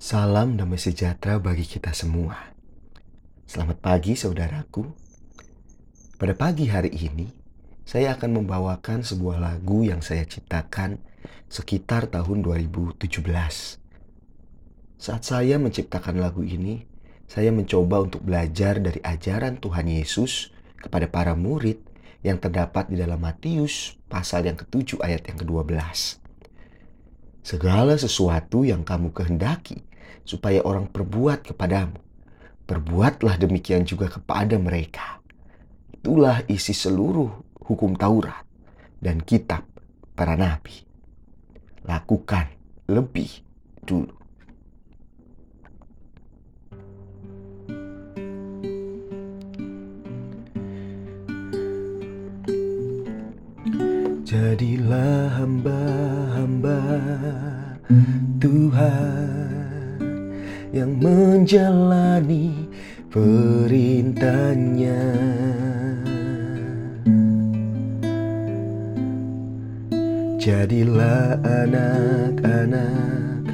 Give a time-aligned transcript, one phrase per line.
[0.00, 2.32] Salam damai sejahtera bagi kita semua.
[3.44, 4.88] Selamat pagi, saudaraku.
[6.16, 7.28] Pada pagi hari ini,
[7.84, 11.04] saya akan membawakan sebuah lagu yang saya ciptakan
[11.52, 12.96] sekitar tahun 2017.
[14.96, 16.88] Saat saya menciptakan lagu ini,
[17.28, 20.48] saya mencoba untuk belajar dari ajaran Tuhan Yesus
[20.80, 21.76] kepada para murid
[22.24, 25.76] yang terdapat di dalam Matius pasal yang ketujuh ayat yang ke-12.
[27.44, 29.89] Segala sesuatu yang kamu kehendaki
[30.24, 31.98] supaya orang perbuat kepadamu,
[32.64, 35.18] perbuatlah demikian juga kepada mereka.
[35.90, 38.46] Itulah isi seluruh hukum Taurat
[39.02, 39.66] dan kitab
[40.14, 40.84] para nabi.
[41.84, 42.52] Lakukan
[42.86, 43.42] lebih
[43.82, 44.20] dulu.
[54.30, 56.78] Jadilah hamba-hamba
[58.38, 59.39] Tuhan
[60.70, 62.54] yang menjalani
[63.10, 65.02] perintahnya.
[70.40, 73.44] Jadilah anak-anak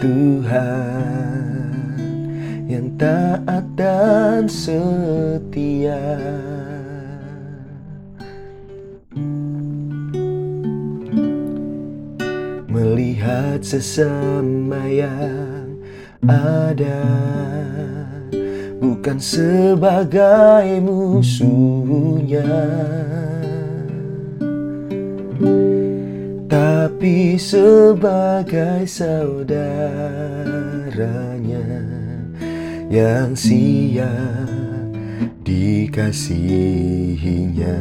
[0.00, 1.52] Tuhan
[2.66, 6.02] yang taat dan setia.
[12.66, 15.51] Melihat sesama yang
[16.26, 17.06] ada
[18.78, 22.46] bukan sebagai musuhnya
[26.46, 31.66] tapi sebagai saudaranya
[32.86, 34.62] yang siap
[35.42, 37.74] dikasihinya.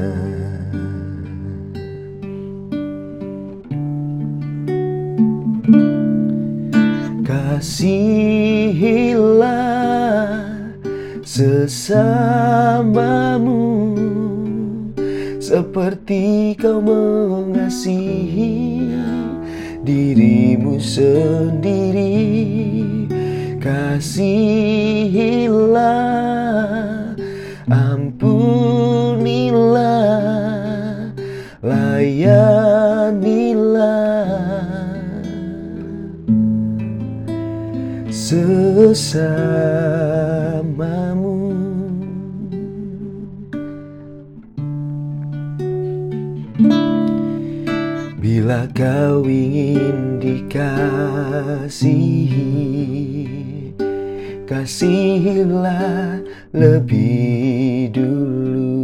[7.61, 9.45] Kasihilah
[11.21, 12.33] sesamamu
[15.37, 18.89] seperti kau mengasihi
[19.85, 22.17] dirimu sendiri.
[23.61, 24.33] Kasihilah,
[27.69, 28.73] ampunilah,
[31.61, 33.40] layanilah
[38.31, 39.11] sesamamu.
[48.23, 50.63] Bila kau ingin dikasihi,
[54.47, 56.23] kasihilah
[56.55, 58.80] lebih dulu.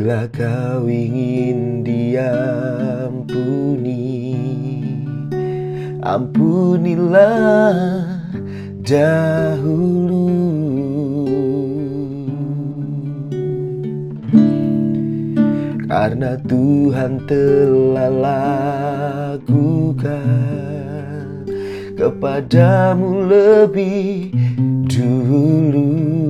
[0.00, 2.32] Bila kau ingin diampuni,
[6.00, 7.28] ampunilah
[8.80, 10.32] dahulu.
[15.84, 18.08] Karena Tuhan telah
[19.36, 20.24] lakukan
[22.00, 24.32] kepadamu lebih
[24.88, 26.29] dulu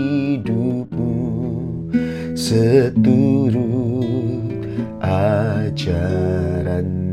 [2.31, 3.83] seturut
[5.03, 7.03] ajarannya.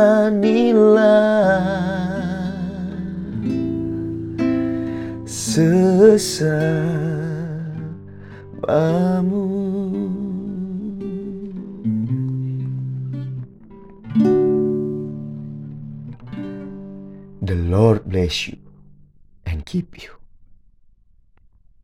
[5.24, 6.96] sesamamu.
[17.56, 18.58] The Lord bless you
[19.46, 20.10] and keep you.